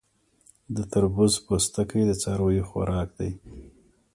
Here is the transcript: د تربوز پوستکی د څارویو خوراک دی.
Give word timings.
د 0.75 0.77
تربوز 0.91 1.33
پوستکی 1.45 2.01
د 2.09 2.11
څارویو 2.21 2.67
خوراک 2.69 3.09
دی. 3.19 3.31